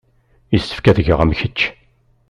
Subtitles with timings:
[0.53, 1.59] Yessefk ad geɣ am kečč.